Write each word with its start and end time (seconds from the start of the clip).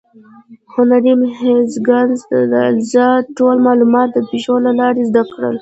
هنري 0.73 1.13
هیګینز 1.39 2.19
د 2.51 2.53
الیزا 2.67 3.09
ټول 3.37 3.55
معلومات 3.67 4.09
د 4.13 4.17
پیښو 4.29 4.55
له 4.65 4.71
لارې 4.79 5.01
زده 5.09 5.23
کړل. 5.31 5.49